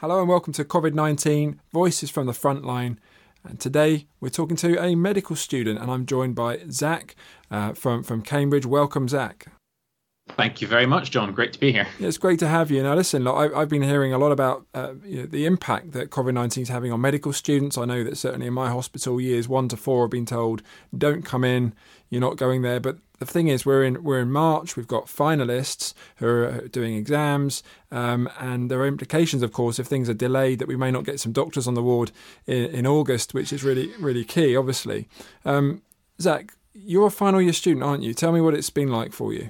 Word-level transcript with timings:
Hello 0.00 0.20
and 0.20 0.28
welcome 0.28 0.52
to 0.52 0.62
COVID 0.62 0.92
19 0.92 1.58
Voices 1.72 2.10
from 2.10 2.26
the 2.26 2.32
Frontline. 2.32 2.98
And 3.44 3.58
today 3.58 4.08
we're 4.20 4.28
talking 4.28 4.54
to 4.58 4.78
a 4.78 4.94
medical 4.94 5.36
student, 5.36 5.78
and 5.78 5.90
I'm 5.90 6.04
joined 6.04 6.34
by 6.34 6.60
Zach 6.70 7.16
uh, 7.50 7.72
from, 7.72 8.02
from 8.02 8.20
Cambridge. 8.20 8.66
Welcome, 8.66 9.08
Zach. 9.08 9.46
Thank 10.36 10.60
you 10.60 10.68
very 10.68 10.84
much, 10.84 11.10
John. 11.10 11.32
Great 11.32 11.54
to 11.54 11.58
be 11.58 11.72
here. 11.72 11.86
It's 11.98 12.18
great 12.18 12.38
to 12.40 12.48
have 12.48 12.70
you. 12.70 12.82
Now, 12.82 12.94
listen, 12.94 13.24
look, 13.24 13.54
I, 13.54 13.60
have 13.60 13.70
been 13.70 13.82
hearing 13.82 14.12
a 14.12 14.18
lot 14.18 14.32
about 14.32 14.66
uh, 14.74 14.92
you 15.02 15.20
know, 15.20 15.26
the 15.26 15.46
impact 15.46 15.92
that 15.92 16.10
COVID 16.10 16.34
19 16.34 16.62
is 16.62 16.68
having 16.68 16.92
on 16.92 17.00
medical 17.00 17.32
students. 17.32 17.78
I 17.78 17.86
know 17.86 18.04
that 18.04 18.18
certainly 18.18 18.46
in 18.46 18.52
my 18.52 18.68
hospital, 18.68 19.18
years 19.18 19.48
one 19.48 19.68
to 19.68 19.78
four 19.78 20.04
have 20.04 20.10
been 20.10 20.26
told, 20.26 20.62
don't 20.96 21.24
come 21.24 21.42
in, 21.42 21.72
you're 22.10 22.20
not 22.20 22.36
going 22.36 22.60
there. 22.60 22.80
But 22.80 22.98
the 23.18 23.24
thing 23.24 23.48
is, 23.48 23.64
we're 23.64 23.82
in 23.82 24.04
we're 24.04 24.20
in 24.20 24.30
March. 24.30 24.76
We've 24.76 24.86
got 24.86 25.06
finalists 25.06 25.94
who 26.16 26.26
are 26.26 26.68
doing 26.68 26.96
exams, 26.96 27.62
um, 27.90 28.28
and 28.38 28.70
there 28.70 28.80
are 28.80 28.86
implications, 28.86 29.42
of 29.42 29.54
course, 29.54 29.78
if 29.78 29.86
things 29.86 30.10
are 30.10 30.14
delayed, 30.14 30.58
that 30.58 30.68
we 30.68 30.76
may 30.76 30.90
not 30.90 31.04
get 31.04 31.18
some 31.18 31.32
doctors 31.32 31.66
on 31.66 31.72
the 31.72 31.82
ward 31.82 32.12
in, 32.46 32.66
in 32.66 32.86
August, 32.86 33.32
which 33.32 33.54
is 33.54 33.64
really 33.64 33.90
really 33.98 34.24
key, 34.24 34.54
obviously. 34.54 35.08
Um, 35.46 35.80
Zach, 36.20 36.52
you're 36.74 37.06
a 37.06 37.10
final 37.10 37.40
year 37.40 37.54
student, 37.54 37.82
aren't 37.82 38.02
you? 38.02 38.12
Tell 38.12 38.32
me 38.32 38.42
what 38.42 38.52
it's 38.52 38.68
been 38.68 38.92
like 38.92 39.14
for 39.14 39.32
you. 39.32 39.48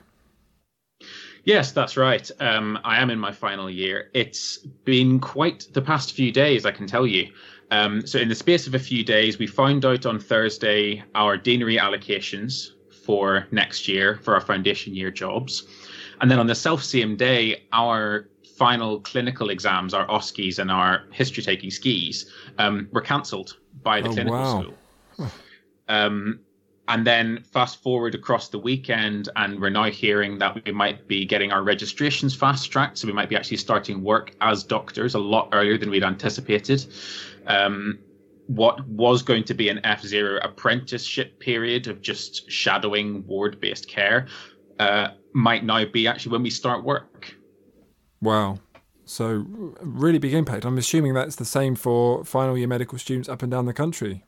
Yes, 1.46 1.70
that's 1.70 1.96
right. 1.96 2.28
Um, 2.40 2.76
I 2.82 3.00
am 3.00 3.08
in 3.08 3.20
my 3.20 3.30
final 3.30 3.70
year. 3.70 4.10
It's 4.14 4.58
been 4.58 5.20
quite 5.20 5.68
the 5.72 5.80
past 5.80 6.12
few 6.12 6.32
days, 6.32 6.66
I 6.66 6.72
can 6.72 6.88
tell 6.88 7.06
you. 7.06 7.32
Um, 7.70 8.04
so, 8.04 8.18
in 8.18 8.28
the 8.28 8.34
space 8.34 8.66
of 8.66 8.74
a 8.74 8.80
few 8.80 9.04
days, 9.04 9.38
we 9.38 9.46
found 9.46 9.84
out 9.84 10.06
on 10.06 10.18
Thursday 10.18 11.04
our 11.14 11.36
deanery 11.36 11.76
allocations 11.76 12.70
for 12.90 13.46
next 13.52 13.86
year 13.86 14.18
for 14.24 14.34
our 14.34 14.40
foundation 14.40 14.92
year 14.92 15.12
jobs. 15.12 15.62
And 16.20 16.28
then 16.28 16.40
on 16.40 16.48
the 16.48 16.54
self 16.54 16.82
same 16.82 17.14
day, 17.14 17.62
our 17.72 18.28
final 18.58 18.98
clinical 19.00 19.50
exams, 19.50 19.94
our 19.94 20.06
OSCEs 20.08 20.58
and 20.58 20.68
our 20.68 21.04
history 21.12 21.44
taking 21.44 21.70
skis, 21.70 22.28
um, 22.58 22.88
were 22.90 23.00
cancelled 23.00 23.56
by 23.84 24.00
the 24.00 24.08
oh, 24.08 24.12
clinical 24.12 24.36
wow. 24.36 24.60
school. 24.60 25.30
Um, 25.88 26.40
and 26.88 27.06
then 27.06 27.42
fast 27.42 27.82
forward 27.82 28.14
across 28.14 28.48
the 28.48 28.58
weekend, 28.58 29.28
and 29.36 29.60
we're 29.60 29.70
now 29.70 29.84
hearing 29.84 30.38
that 30.38 30.64
we 30.64 30.72
might 30.72 31.08
be 31.08 31.24
getting 31.24 31.52
our 31.52 31.62
registrations 31.62 32.34
fast 32.34 32.70
tracked. 32.70 32.98
So 32.98 33.06
we 33.06 33.12
might 33.12 33.28
be 33.28 33.36
actually 33.36 33.56
starting 33.56 34.02
work 34.02 34.34
as 34.40 34.62
doctors 34.62 35.14
a 35.14 35.18
lot 35.18 35.48
earlier 35.52 35.76
than 35.78 35.90
we'd 35.90 36.04
anticipated. 36.04 36.86
Um, 37.46 37.98
what 38.46 38.86
was 38.86 39.22
going 39.22 39.44
to 39.44 39.54
be 39.54 39.68
an 39.68 39.80
F 39.84 40.02
Zero 40.02 40.38
apprenticeship 40.42 41.40
period 41.40 41.88
of 41.88 42.00
just 42.00 42.50
shadowing 42.50 43.26
ward 43.26 43.60
based 43.60 43.88
care 43.88 44.28
uh, 44.78 45.08
might 45.32 45.64
now 45.64 45.84
be 45.84 46.06
actually 46.06 46.32
when 46.32 46.42
we 46.42 46.50
start 46.50 46.84
work. 46.84 47.34
Wow. 48.20 48.58
So, 49.04 49.46
really 49.80 50.18
big 50.18 50.34
impact. 50.34 50.64
I'm 50.64 50.78
assuming 50.78 51.14
that's 51.14 51.36
the 51.36 51.44
same 51.44 51.76
for 51.76 52.24
final 52.24 52.58
year 52.58 52.66
medical 52.66 52.98
students 52.98 53.28
up 53.28 53.42
and 53.42 53.50
down 53.50 53.66
the 53.66 53.72
country. 53.72 54.25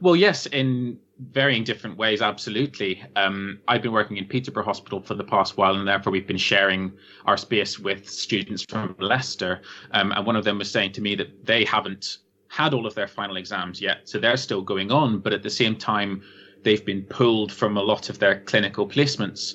Well, 0.00 0.16
yes, 0.16 0.46
in 0.46 0.98
varying 1.32 1.62
different 1.64 1.98
ways, 1.98 2.22
absolutely. 2.22 3.04
Um, 3.16 3.60
I've 3.68 3.82
been 3.82 3.92
working 3.92 4.16
in 4.16 4.24
Peterborough 4.24 4.64
Hospital 4.64 5.00
for 5.02 5.14
the 5.14 5.24
past 5.24 5.58
while, 5.58 5.76
and 5.76 5.86
therefore 5.86 6.12
we've 6.12 6.26
been 6.26 6.38
sharing 6.38 6.92
our 7.26 7.36
space 7.36 7.78
with 7.78 8.08
students 8.08 8.64
from 8.64 8.96
Leicester. 8.98 9.60
Um, 9.90 10.12
and 10.12 10.24
one 10.24 10.36
of 10.36 10.44
them 10.44 10.58
was 10.58 10.70
saying 10.70 10.92
to 10.92 11.02
me 11.02 11.14
that 11.16 11.44
they 11.44 11.64
haven't 11.64 12.18
had 12.48 12.72
all 12.72 12.86
of 12.86 12.94
their 12.94 13.06
final 13.06 13.36
exams 13.36 13.80
yet, 13.80 14.08
so 14.08 14.18
they're 14.18 14.38
still 14.38 14.62
going 14.62 14.90
on, 14.90 15.18
but 15.18 15.34
at 15.34 15.42
the 15.42 15.50
same 15.50 15.76
time, 15.76 16.22
they've 16.62 16.84
been 16.84 17.02
pulled 17.02 17.52
from 17.52 17.76
a 17.76 17.82
lot 17.82 18.08
of 18.08 18.18
their 18.18 18.40
clinical 18.40 18.88
placements. 18.88 19.54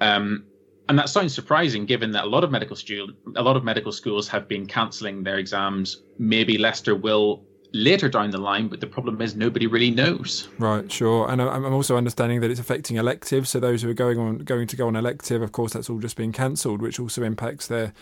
Um, 0.00 0.44
and 0.88 0.98
that 0.98 1.08
sounds 1.08 1.34
surprising, 1.34 1.84
given 1.86 2.12
that 2.12 2.24
a 2.24 2.28
lot 2.28 2.44
of 2.44 2.50
medical 2.50 2.76
stu- 2.76 3.14
a 3.36 3.42
lot 3.42 3.56
of 3.56 3.64
medical 3.64 3.92
schools 3.92 4.28
have 4.28 4.48
been 4.48 4.66
cancelling 4.66 5.22
their 5.22 5.38
exams. 5.38 6.02
Maybe 6.18 6.56
Leicester 6.56 6.94
will 6.94 7.44
later 7.72 8.08
down 8.08 8.30
the 8.30 8.38
line, 8.38 8.68
but 8.68 8.80
the 8.80 8.86
problem 8.86 9.20
is 9.20 9.36
nobody 9.36 9.66
really 9.66 9.90
knows. 9.90 10.48
Right, 10.58 10.90
sure. 10.90 11.30
And 11.30 11.40
I'm 11.42 11.72
also 11.72 11.96
understanding 11.96 12.40
that 12.40 12.50
it's 12.50 12.60
affecting 12.60 12.96
electives. 12.96 13.50
So 13.50 13.60
those 13.60 13.82
who 13.82 13.90
are 13.90 13.94
going 13.94 14.18
on 14.18 14.38
going 14.38 14.66
to 14.68 14.76
go 14.76 14.86
on 14.86 14.96
elective, 14.96 15.42
of 15.42 15.52
course, 15.52 15.72
that's 15.72 15.90
all 15.90 15.98
just 15.98 16.16
being 16.16 16.32
cancelled, 16.32 16.80
which 16.80 16.98
also 16.98 17.22
impacts 17.22 17.66
their 17.66 17.92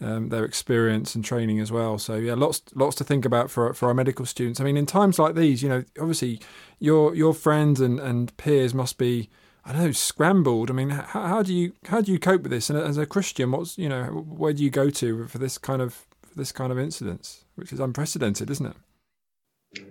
um, 0.00 0.30
their 0.30 0.44
experience 0.44 1.14
and 1.14 1.24
training 1.24 1.60
as 1.60 1.70
well. 1.70 1.98
So 1.98 2.16
yeah, 2.16 2.34
lots 2.34 2.62
lots 2.74 2.96
to 2.96 3.04
think 3.04 3.24
about 3.24 3.50
for 3.50 3.72
for 3.74 3.88
our 3.88 3.94
medical 3.94 4.26
students. 4.26 4.60
I 4.60 4.64
mean, 4.64 4.76
in 4.76 4.86
times 4.86 5.18
like 5.18 5.34
these, 5.34 5.62
you 5.62 5.68
know, 5.68 5.84
obviously 6.00 6.40
your 6.78 7.14
your 7.14 7.34
friends 7.34 7.80
and, 7.80 8.00
and 8.00 8.36
peers 8.36 8.74
must 8.74 8.98
be 8.98 9.30
I 9.64 9.72
don't 9.72 9.82
know 9.82 9.92
scrambled. 9.92 10.70
I 10.70 10.74
mean, 10.74 10.90
how, 10.90 11.26
how 11.26 11.42
do 11.42 11.54
you 11.54 11.72
how 11.86 12.00
do 12.00 12.10
you 12.10 12.18
cope 12.18 12.42
with 12.42 12.50
this? 12.50 12.68
And 12.68 12.78
as 12.78 12.98
a 12.98 13.06
Christian, 13.06 13.52
what's 13.52 13.78
you 13.78 13.88
know 13.88 14.04
where 14.04 14.52
do 14.52 14.64
you 14.64 14.70
go 14.70 14.90
to 14.90 15.28
for 15.28 15.38
this 15.38 15.58
kind 15.58 15.80
of 15.80 16.06
this 16.34 16.50
kind 16.50 16.72
of 16.72 16.78
incidents, 16.78 17.44
which 17.54 17.72
is 17.72 17.78
unprecedented, 17.78 18.50
isn't 18.50 18.66
it? 18.66 18.76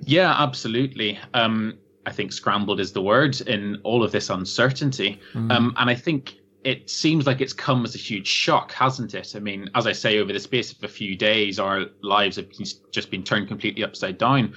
Yeah, 0.02 0.34
absolutely. 0.38 1.20
Um, 1.34 1.78
I 2.06 2.12
think 2.12 2.34
scrambled 2.34 2.80
is 2.80 2.94
the 2.94 3.02
word 3.02 3.40
in 3.42 3.80
all 3.84 4.04
of 4.04 4.12
this 4.12 4.30
uncertainty. 4.30 5.20
Mm. 5.34 5.52
Um, 5.52 5.74
and 5.78 5.90
I 5.90 5.96
think 5.96 6.36
it 6.64 6.90
seems 6.90 7.26
like 7.26 7.42
it's 7.42 7.54
come 7.54 7.84
as 7.86 7.96
a 7.96 7.98
huge 7.98 8.28
shock, 8.28 8.72
hasn't 8.72 9.14
it? 9.14 9.36
I 9.36 9.40
mean, 9.40 9.70
as 9.76 9.88
I 9.88 9.92
say, 9.92 10.20
over 10.20 10.32
the 10.32 10.40
space 10.40 10.72
of 10.72 10.84
a 10.84 10.88
few 10.88 11.16
days, 11.16 11.60
our 11.60 11.86
lives 12.02 12.36
have 12.36 12.48
just 12.92 13.12
been 13.12 13.24
turned 13.24 13.48
completely 13.48 13.84
upside 13.84 14.18
down. 14.18 14.54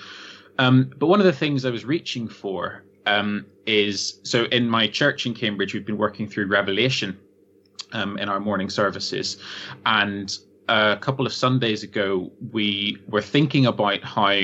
Um, 0.58 0.90
but 0.98 1.06
one 1.06 1.20
of 1.20 1.26
the 1.26 1.32
things 1.32 1.64
I 1.64 1.70
was 1.70 1.84
reaching 1.84 2.28
for 2.28 2.84
um, 3.06 3.46
is 3.66 4.20
so 4.22 4.44
in 4.44 4.68
my 4.68 4.86
church 4.86 5.26
in 5.26 5.34
Cambridge, 5.34 5.74
we've 5.74 5.86
been 5.86 5.98
working 5.98 6.28
through 6.28 6.46
Revelation 6.46 7.18
um, 7.92 8.18
in 8.18 8.28
our 8.28 8.40
morning 8.40 8.70
services. 8.70 9.38
And 9.86 10.36
a 10.68 10.96
couple 11.00 11.26
of 11.26 11.32
Sundays 11.32 11.82
ago, 11.82 12.30
we 12.52 12.98
were 13.08 13.22
thinking 13.22 13.66
about 13.66 14.02
how 14.02 14.42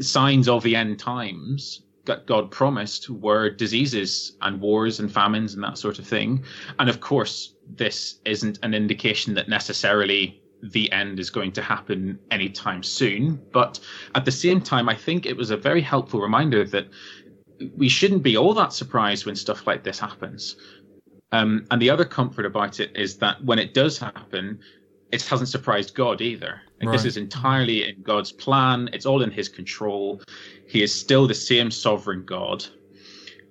signs 0.00 0.48
of 0.48 0.62
the 0.62 0.76
end 0.76 0.98
times 0.98 1.82
that 2.04 2.26
God 2.26 2.50
promised 2.50 3.08
were 3.08 3.50
diseases 3.50 4.36
and 4.42 4.60
wars 4.60 5.00
and 5.00 5.10
famines 5.10 5.54
and 5.54 5.64
that 5.64 5.78
sort 5.78 5.98
of 5.98 6.06
thing. 6.06 6.44
And 6.78 6.90
of 6.90 7.00
course, 7.00 7.54
this 7.68 8.20
isn't 8.24 8.58
an 8.62 8.74
indication 8.74 9.34
that 9.34 9.48
necessarily 9.48 10.42
the 10.62 10.90
end 10.92 11.18
is 11.18 11.30
going 11.30 11.52
to 11.52 11.62
happen 11.62 12.18
anytime 12.30 12.82
soon. 12.82 13.40
But 13.52 13.80
at 14.14 14.24
the 14.24 14.32
same 14.32 14.60
time, 14.60 14.88
I 14.88 14.94
think 14.94 15.26
it 15.26 15.36
was 15.36 15.50
a 15.50 15.56
very 15.56 15.80
helpful 15.80 16.20
reminder 16.20 16.64
that 16.64 16.88
we 17.76 17.88
shouldn't 17.88 18.22
be 18.22 18.36
all 18.36 18.54
that 18.54 18.72
surprised 18.72 19.26
when 19.26 19.36
stuff 19.36 19.66
like 19.66 19.84
this 19.84 19.98
happens. 19.98 20.56
Um, 21.32 21.66
and 21.70 21.80
the 21.80 21.90
other 21.90 22.04
comfort 22.04 22.46
about 22.46 22.80
it 22.80 22.92
is 22.94 23.18
that 23.18 23.44
when 23.44 23.58
it 23.58 23.74
does 23.74 23.98
happen, 23.98 24.60
it 25.14 25.22
hasn't 25.22 25.48
surprised 25.48 25.94
God 25.94 26.20
either. 26.20 26.60
Right. 26.82 26.92
This 26.92 27.04
is 27.04 27.16
entirely 27.16 27.88
in 27.88 28.02
God's 28.02 28.32
plan. 28.32 28.90
It's 28.92 29.06
all 29.06 29.22
in 29.22 29.30
His 29.30 29.48
control. 29.48 30.20
He 30.66 30.82
is 30.82 30.94
still 30.94 31.26
the 31.26 31.34
same 31.34 31.70
sovereign 31.70 32.24
God. 32.24 32.64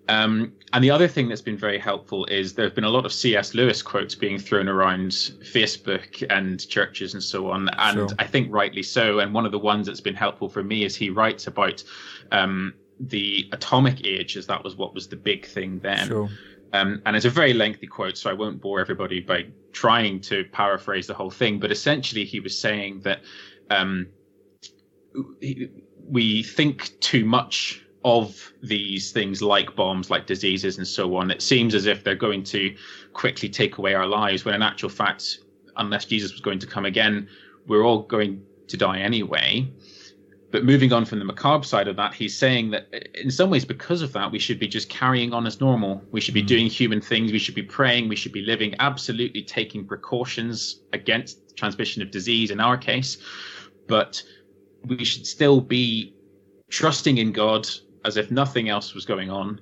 Um, 0.09 0.51
and 0.73 0.83
the 0.83 0.91
other 0.91 1.07
thing 1.07 1.29
that's 1.29 1.41
been 1.41 1.57
very 1.57 1.79
helpful 1.79 2.25
is 2.25 2.53
there 2.53 2.65
have 2.65 2.75
been 2.75 2.83
a 2.83 2.89
lot 2.89 3.05
of 3.05 3.13
C.S. 3.13 3.53
Lewis 3.53 3.81
quotes 3.81 4.13
being 4.13 4.37
thrown 4.37 4.67
around 4.67 5.11
Facebook 5.11 6.25
and 6.29 6.67
churches 6.67 7.13
and 7.13 7.23
so 7.23 7.49
on, 7.49 7.69
and 7.77 7.95
sure. 7.95 8.07
I 8.19 8.27
think 8.27 8.51
rightly 8.51 8.83
so. 8.83 9.19
And 9.19 9.33
one 9.33 9.45
of 9.45 9.53
the 9.53 9.59
ones 9.59 9.87
that's 9.87 10.01
been 10.01 10.15
helpful 10.15 10.49
for 10.49 10.61
me 10.61 10.83
is 10.83 10.95
he 10.95 11.09
writes 11.09 11.47
about 11.47 11.81
um, 12.33 12.73
the 12.99 13.47
atomic 13.53 14.05
age, 14.05 14.35
as 14.35 14.45
that 14.47 14.63
was 14.63 14.75
what 14.75 14.93
was 14.93 15.07
the 15.07 15.15
big 15.15 15.45
thing 15.45 15.79
then. 15.79 16.07
Sure. 16.07 16.29
Um, 16.73 17.01
and 17.05 17.15
it's 17.15 17.25
a 17.25 17.29
very 17.29 17.53
lengthy 17.53 17.85
quote, 17.85 18.17
so 18.17 18.29
I 18.29 18.33
won't 18.33 18.59
bore 18.59 18.79
everybody 18.79 19.19
by 19.19 19.45
trying 19.71 20.19
to 20.21 20.43
paraphrase 20.45 21.05
the 21.05 21.13
whole 21.13 21.29
thing. 21.29 21.59
But 21.59 21.71
essentially, 21.71 22.25
he 22.25 22.39
was 22.39 22.59
saying 22.59 23.01
that 23.01 23.21
um, 23.69 24.07
we 26.09 26.43
think 26.43 26.99
too 26.99 27.25
much 27.25 27.83
of 28.03 28.51
these 28.61 29.11
things 29.11 29.41
like 29.41 29.75
bombs, 29.75 30.09
like 30.09 30.25
diseases, 30.25 30.77
and 30.77 30.87
so 30.87 31.15
on. 31.15 31.31
It 31.31 31.41
seems 31.41 31.75
as 31.75 31.85
if 31.85 32.03
they're 32.03 32.15
going 32.15 32.43
to 32.45 32.75
quickly 33.13 33.49
take 33.49 33.77
away 33.77 33.93
our 33.93 34.07
lives, 34.07 34.43
when 34.43 34.55
in 34.55 34.63
actual 34.63 34.89
fact, 34.89 35.39
unless 35.77 36.05
Jesus 36.05 36.31
was 36.31 36.41
going 36.41 36.59
to 36.59 36.67
come 36.67 36.85
again, 36.85 37.29
we're 37.67 37.85
all 37.85 38.01
going 38.01 38.41
to 38.67 38.77
die 38.77 38.99
anyway. 38.99 39.71
But 40.53 40.65
moving 40.65 40.93
on 40.93 41.03
from 41.03 41.17
the 41.17 41.25
macabre 41.25 41.65
side 41.65 41.87
of 41.87 41.95
that, 41.95 42.13
he's 42.13 42.37
saying 42.37 42.69
that 42.69 42.87
in 43.19 43.31
some 43.31 43.49
ways, 43.49 43.65
because 43.65 44.03
of 44.03 44.13
that, 44.13 44.31
we 44.31 44.37
should 44.37 44.59
be 44.59 44.67
just 44.67 44.87
carrying 44.87 45.33
on 45.33 45.47
as 45.47 45.59
normal. 45.59 46.03
We 46.11 46.21
should 46.21 46.35
be 46.35 46.43
mm. 46.43 46.47
doing 46.47 46.67
human 46.67 47.01
things. 47.01 47.31
We 47.31 47.39
should 47.39 47.55
be 47.55 47.63
praying. 47.63 48.07
We 48.07 48.15
should 48.15 48.33
be 48.33 48.43
living, 48.43 48.75
absolutely 48.77 49.41
taking 49.41 49.83
precautions 49.83 50.81
against 50.93 51.57
transmission 51.57 52.03
of 52.03 52.11
disease 52.11 52.51
in 52.51 52.59
our 52.59 52.77
case. 52.77 53.17
But 53.87 54.21
we 54.85 55.03
should 55.03 55.25
still 55.25 55.59
be 55.59 56.13
trusting 56.69 57.17
in 57.17 57.31
God 57.31 57.67
as 58.05 58.15
if 58.15 58.29
nothing 58.29 58.69
else 58.69 58.93
was 58.93 59.05
going 59.05 59.31
on 59.31 59.59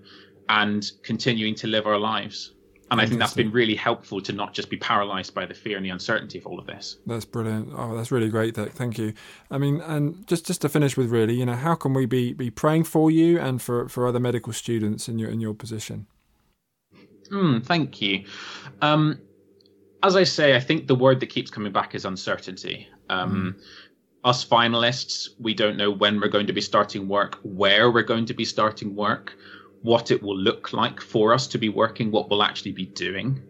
and 0.50 0.92
continuing 1.04 1.56
to 1.56 1.68
live 1.68 1.88
our 1.88 1.98
lives. 1.98 2.52
And 2.92 3.00
I 3.00 3.06
think 3.06 3.20
that's 3.20 3.34
been 3.34 3.52
really 3.52 3.74
helpful 3.74 4.20
to 4.20 4.34
not 4.34 4.54
just 4.54 4.70
be 4.70 4.76
paralyzed 4.76 5.34
by 5.34 5.46
the 5.46 5.54
fear 5.54 5.78
and 5.78 5.86
the 5.86 5.92
uncertainty 5.92 6.38
of 6.38 6.46
all 6.46 6.60
of 6.60 6.68
this. 6.68 6.98
That's 7.08 7.24
brilliant. 7.24 7.70
Oh, 7.74 7.96
that's 7.96 8.12
really 8.12 8.28
great. 8.28 8.54
Thank 8.54 8.98
you. 8.98 9.14
I 9.50 9.58
mean, 9.58 9.80
and 9.80 10.28
just 10.28 10.46
just 10.46 10.62
to 10.62 10.70
finish 10.70 10.98
with, 10.98 11.10
really, 11.10 11.34
you 11.34 11.46
know, 11.46 11.56
how 11.56 11.76
can 11.76 11.94
we 11.94 12.06
be 12.06 12.34
be 12.34 12.50
praying 12.50 12.84
for 12.84 13.10
you 13.10 13.40
and 13.40 13.62
for 13.62 13.88
for 13.88 14.06
other 14.06 14.20
medical 14.20 14.52
students 14.52 15.08
in 15.08 15.18
your 15.18 15.30
in 15.30 15.40
your 15.40 15.54
position? 15.54 16.06
Mm, 17.32 17.66
thank 17.66 18.02
you. 18.02 18.26
Um, 18.82 19.22
as 20.04 20.18
I 20.18 20.24
say, 20.24 20.56
I 20.56 20.60
think 20.60 20.88
the 20.88 20.96
word 20.96 21.22
that 21.22 21.28
keeps 21.28 21.50
coming 21.50 21.72
back 21.72 21.96
is 21.96 22.04
uncertainty. 22.04 22.90
Um, 23.10 23.56
mm. 23.56 23.64
Us 24.24 24.46
finalists, 24.46 25.30
we 25.40 25.54
don't 25.54 25.78
know 25.78 25.92
when 25.92 26.20
we're 26.20 26.28
going 26.28 26.48
to 26.48 26.54
be 26.54 26.62
starting 26.62 27.08
work, 27.08 27.40
where 27.44 27.90
we're 27.90 28.04
going 28.04 28.26
to 28.26 28.34
be 28.34 28.46
starting 28.46 28.96
work, 28.96 29.34
what 29.82 30.12
it 30.12 30.22
will 30.22 30.38
look 30.38 30.74
like 30.74 31.02
for 31.02 31.34
us 31.34 31.48
to 31.48 31.58
be 31.58 31.70
working, 31.70 32.12
what 32.12 32.30
we'll 32.30 32.44
actually 32.44 32.72
be 32.72 32.86
doing. 32.86 33.42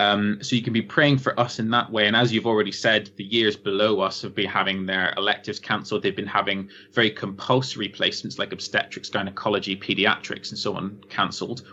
Um, 0.00 0.38
so 0.40 0.56
you 0.56 0.62
can 0.62 0.72
be 0.72 0.80
praying 0.80 1.18
for 1.18 1.38
us 1.38 1.58
in 1.58 1.68
that 1.70 1.90
way. 1.92 2.06
And 2.06 2.16
as 2.16 2.32
you've 2.32 2.46
already 2.46 2.72
said, 2.72 3.10
the 3.16 3.24
years 3.24 3.54
below 3.54 4.00
us 4.00 4.22
have 4.22 4.34
been 4.34 4.48
having 4.48 4.86
their 4.86 5.12
electives 5.18 5.58
cancelled. 5.58 6.02
They've 6.02 6.16
been 6.16 6.26
having 6.26 6.70
very 6.92 7.10
compulsory 7.10 7.90
placements 7.90 8.38
like 8.38 8.50
obstetrics, 8.52 9.10
gynecology, 9.10 9.76
pediatrics, 9.76 10.50
and 10.50 10.58
so 10.58 10.74
on 10.74 11.04
cancelled. 11.10 11.66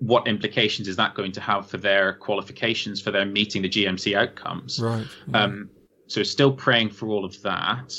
What 0.00 0.28
implications 0.28 0.86
is 0.86 0.96
that 0.96 1.14
going 1.14 1.32
to 1.32 1.40
have 1.40 1.66
for 1.66 1.78
their 1.78 2.12
qualifications, 2.12 3.00
for 3.00 3.10
their 3.10 3.24
meeting 3.24 3.62
the 3.62 3.70
GMC 3.70 4.16
outcomes? 4.18 4.78
Right. 4.78 5.06
Yeah. 5.28 5.44
Um, 5.44 5.70
so 6.08 6.22
still 6.22 6.52
praying 6.52 6.90
for 6.90 7.08
all 7.08 7.24
of 7.24 7.40
that. 7.40 7.94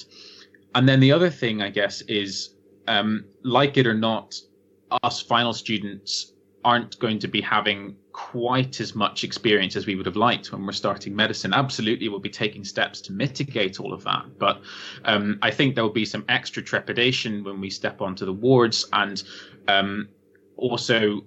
And 0.75 0.87
then 0.87 0.99
the 0.99 1.11
other 1.11 1.31
thing, 1.31 1.63
I 1.63 1.69
guess, 1.69 2.01
is 2.01 2.53
um, 2.87 3.25
like 3.43 3.77
it 3.77 3.87
or 3.87 3.95
not, 3.95 4.35
us 5.03 5.21
final 5.21 5.53
students 5.53 6.33
aren't 6.65 6.97
going 6.99 7.19
to 7.19 7.27
be 7.27 7.41
having 7.41 7.95
quite 8.13 8.79
as 8.79 8.95
much 8.95 9.23
experience 9.23 9.75
as 9.75 9.85
we 9.85 9.95
would 9.95 10.05
have 10.05 10.15
liked 10.15 10.51
when 10.51 10.65
we're 10.65 10.71
starting 10.71 11.15
medicine. 11.15 11.53
Absolutely, 11.53 12.07
we'll 12.07 12.19
be 12.19 12.29
taking 12.29 12.63
steps 12.63 13.01
to 13.01 13.11
mitigate 13.11 13.79
all 13.79 13.93
of 13.93 14.03
that. 14.03 14.25
But 14.39 14.61
um, 15.03 15.39
I 15.41 15.51
think 15.51 15.75
there 15.75 15.83
will 15.83 15.91
be 15.91 16.05
some 16.05 16.23
extra 16.29 16.63
trepidation 16.63 17.43
when 17.43 17.59
we 17.59 17.69
step 17.69 18.01
onto 18.01 18.25
the 18.25 18.33
wards 18.33 18.87
and 18.93 19.21
um, 19.67 20.07
also 20.55 21.21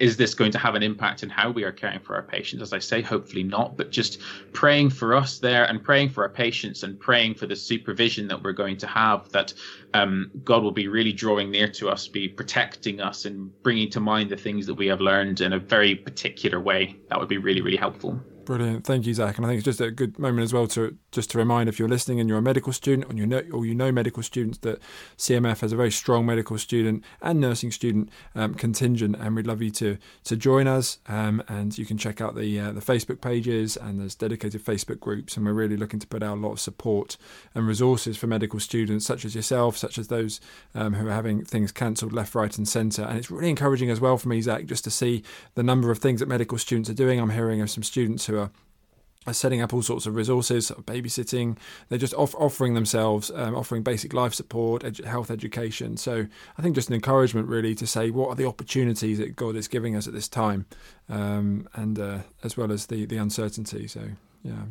is 0.00 0.16
this 0.16 0.34
going 0.34 0.50
to 0.50 0.58
have 0.58 0.74
an 0.74 0.82
impact 0.82 1.22
in 1.22 1.28
how 1.28 1.50
we 1.50 1.62
are 1.62 1.72
caring 1.72 2.00
for 2.00 2.16
our 2.16 2.22
patients? 2.22 2.62
As 2.62 2.72
I 2.72 2.78
say, 2.78 3.02
hopefully 3.02 3.42
not, 3.42 3.76
but 3.76 3.90
just 3.90 4.18
praying 4.52 4.90
for 4.90 5.14
us 5.14 5.38
there 5.38 5.66
and 5.66 5.84
praying 5.84 6.08
for 6.08 6.22
our 6.24 6.30
patients 6.30 6.82
and 6.82 6.98
praying 6.98 7.34
for 7.34 7.46
the 7.46 7.54
supervision 7.54 8.26
that 8.28 8.42
we're 8.42 8.52
going 8.52 8.78
to 8.78 8.86
have, 8.86 9.30
that 9.32 9.52
um, 9.92 10.30
God 10.42 10.62
will 10.62 10.72
be 10.72 10.88
really 10.88 11.12
drawing 11.12 11.50
near 11.50 11.68
to 11.68 11.90
us, 11.90 12.08
be 12.08 12.28
protecting 12.28 13.00
us, 13.00 13.26
and 13.26 13.52
bringing 13.62 13.90
to 13.90 14.00
mind 14.00 14.30
the 14.30 14.36
things 14.36 14.66
that 14.66 14.74
we 14.74 14.86
have 14.86 15.02
learned 15.02 15.42
in 15.42 15.52
a 15.52 15.58
very 15.58 15.94
particular 15.94 16.60
way. 16.60 16.98
That 17.10 17.20
would 17.20 17.28
be 17.28 17.38
really, 17.38 17.60
really 17.60 17.76
helpful. 17.76 18.18
Brilliant, 18.44 18.84
thank 18.84 19.06
you, 19.06 19.14
Zach. 19.14 19.36
And 19.36 19.44
I 19.44 19.50
think 19.50 19.58
it's 19.58 19.64
just 19.64 19.80
a 19.80 19.90
good 19.90 20.18
moment 20.18 20.44
as 20.44 20.52
well 20.52 20.66
to 20.68 20.96
just 21.12 21.30
to 21.30 21.38
remind 21.38 21.68
if 21.68 21.78
you're 21.78 21.88
listening 21.88 22.20
and 22.20 22.28
you're 22.28 22.38
a 22.38 22.42
medical 22.42 22.72
student, 22.72 23.12
or 23.12 23.16
you 23.16 23.26
know, 23.26 23.42
or 23.52 23.66
you 23.66 23.74
know 23.74 23.92
medical 23.92 24.22
students, 24.22 24.58
that 24.58 24.80
CMF 25.18 25.60
has 25.60 25.72
a 25.72 25.76
very 25.76 25.90
strong 25.90 26.24
medical 26.24 26.56
student 26.56 27.04
and 27.20 27.40
nursing 27.40 27.70
student 27.70 28.08
um, 28.34 28.54
contingent, 28.54 29.16
and 29.16 29.36
we'd 29.36 29.46
love 29.46 29.60
you 29.60 29.70
to 29.72 29.98
to 30.24 30.36
join 30.36 30.66
us. 30.66 30.98
Um, 31.06 31.42
and 31.48 31.76
you 31.76 31.84
can 31.84 31.98
check 31.98 32.20
out 32.20 32.34
the 32.34 32.58
uh, 32.58 32.72
the 32.72 32.80
Facebook 32.80 33.20
pages 33.20 33.76
and 33.76 34.00
there's 34.00 34.14
dedicated 34.14 34.64
Facebook 34.64 35.00
groups, 35.00 35.36
and 35.36 35.44
we're 35.44 35.52
really 35.52 35.76
looking 35.76 36.00
to 36.00 36.06
put 36.06 36.22
out 36.22 36.38
a 36.38 36.40
lot 36.40 36.52
of 36.52 36.60
support 36.60 37.16
and 37.54 37.66
resources 37.66 38.16
for 38.16 38.26
medical 38.26 38.58
students 38.58 39.04
such 39.04 39.24
as 39.24 39.34
yourself, 39.34 39.76
such 39.76 39.98
as 39.98 40.08
those 40.08 40.40
um, 40.74 40.94
who 40.94 41.06
are 41.08 41.12
having 41.12 41.44
things 41.44 41.72
cancelled 41.72 42.12
left, 42.12 42.34
right, 42.34 42.56
and 42.56 42.66
centre. 42.66 43.02
And 43.02 43.18
it's 43.18 43.30
really 43.30 43.50
encouraging 43.50 43.90
as 43.90 44.00
well 44.00 44.16
for 44.16 44.28
me, 44.28 44.40
Zach, 44.40 44.64
just 44.64 44.84
to 44.84 44.90
see 44.90 45.22
the 45.54 45.62
number 45.62 45.90
of 45.90 45.98
things 45.98 46.20
that 46.20 46.28
medical 46.28 46.58
students 46.58 46.88
are 46.88 46.94
doing. 46.94 47.20
I'm 47.20 47.30
hearing 47.30 47.60
of 47.60 47.70
some 47.70 47.82
students 47.82 48.29
who 48.30 48.38
are 48.38 49.34
setting 49.34 49.60
up 49.60 49.74
all 49.74 49.82
sorts 49.82 50.06
of 50.06 50.14
resources, 50.14 50.70
babysitting. 50.86 51.56
They're 51.88 51.98
just 51.98 52.14
off- 52.14 52.34
offering 52.36 52.74
themselves, 52.74 53.30
um, 53.34 53.54
offering 53.54 53.82
basic 53.82 54.14
life 54.14 54.32
support, 54.32 54.82
edu- 54.82 55.04
health 55.04 55.30
education. 55.30 55.96
So 55.98 56.26
I 56.56 56.62
think 56.62 56.74
just 56.74 56.88
an 56.88 56.94
encouragement 56.94 57.46
really 57.46 57.74
to 57.74 57.86
say 57.86 58.10
what 58.10 58.28
are 58.28 58.34
the 58.34 58.46
opportunities 58.46 59.18
that 59.18 59.36
God 59.36 59.56
is 59.56 59.68
giving 59.68 59.94
us 59.94 60.06
at 60.06 60.14
this 60.14 60.28
time, 60.28 60.66
um, 61.08 61.68
and 61.74 61.98
uh, 61.98 62.18
as 62.42 62.56
well 62.56 62.72
as 62.72 62.86
the 62.86 63.04
the 63.04 63.18
uncertainty. 63.18 63.86
So 63.86 64.02
yeah, 64.42 64.64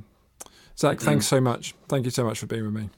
Zach, 0.77 0.99
thanks 0.99 1.27
so 1.27 1.39
much. 1.39 1.75
Thank 1.87 2.05
you 2.05 2.11
so 2.11 2.23
much 2.23 2.39
for 2.39 2.47
being 2.47 2.63
with 2.63 2.73
me. 2.73 2.89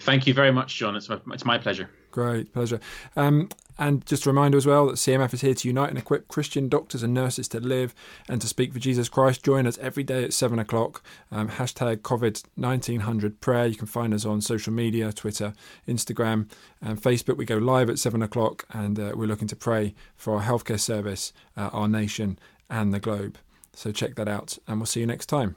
Thank 0.00 0.26
you 0.26 0.34
very 0.34 0.52
much, 0.52 0.76
John. 0.76 0.96
It's 0.96 1.08
my, 1.08 1.18
it's 1.32 1.44
my 1.44 1.58
pleasure. 1.58 1.90
Great 2.10 2.52
pleasure. 2.52 2.80
Um, 3.16 3.48
and 3.78 4.06
just 4.06 4.24
a 4.24 4.30
reminder 4.30 4.56
as 4.56 4.66
well 4.66 4.86
that 4.86 4.94
CMF 4.94 5.34
is 5.34 5.42
here 5.42 5.54
to 5.54 5.68
unite 5.68 5.90
and 5.90 5.98
equip 5.98 6.28
Christian 6.28 6.68
doctors 6.68 7.02
and 7.02 7.12
nurses 7.12 7.46
to 7.48 7.60
live 7.60 7.94
and 8.28 8.40
to 8.40 8.46
speak 8.46 8.72
for 8.72 8.78
Jesus 8.78 9.08
Christ. 9.08 9.44
Join 9.44 9.66
us 9.66 9.76
every 9.78 10.02
day 10.02 10.24
at 10.24 10.32
7 10.32 10.58
o'clock. 10.58 11.02
Um, 11.30 11.50
hashtag 11.50 11.98
COVID 11.98 12.42
1900 12.54 13.40
prayer. 13.40 13.66
You 13.66 13.76
can 13.76 13.86
find 13.86 14.14
us 14.14 14.24
on 14.24 14.40
social 14.40 14.72
media 14.72 15.12
Twitter, 15.12 15.52
Instagram, 15.86 16.48
and 16.80 17.00
Facebook. 17.00 17.36
We 17.36 17.44
go 17.44 17.58
live 17.58 17.90
at 17.90 17.98
7 17.98 18.22
o'clock 18.22 18.64
and 18.70 18.98
uh, 18.98 19.12
we're 19.14 19.26
looking 19.26 19.48
to 19.48 19.56
pray 19.56 19.94
for 20.16 20.36
our 20.36 20.42
healthcare 20.42 20.80
service, 20.80 21.32
uh, 21.56 21.68
our 21.72 21.88
nation, 21.88 22.38
and 22.70 22.94
the 22.94 23.00
globe. 23.00 23.36
So 23.74 23.92
check 23.92 24.14
that 24.14 24.28
out 24.28 24.58
and 24.66 24.78
we'll 24.78 24.86
see 24.86 25.00
you 25.00 25.06
next 25.06 25.26
time. 25.26 25.56